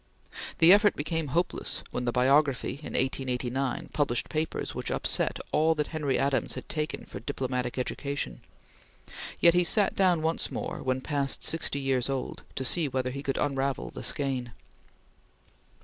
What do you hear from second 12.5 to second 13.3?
to see whether he